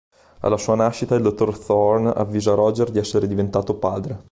Alla 0.39 0.57
sua 0.57 0.73
nascita, 0.73 1.13
il 1.13 1.21
dottor 1.21 1.55
Thorn 1.63 2.07
avvisa 2.07 2.55
Roger 2.55 2.89
di 2.89 2.97
essere 2.97 3.27
diventato 3.27 3.75
padre. 3.75 4.19